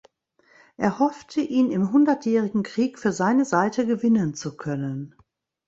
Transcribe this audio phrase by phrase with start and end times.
[0.77, 5.13] Er hoffte, ihn im Hundertjährigen Krieg für seine Seite gewinnen zu können.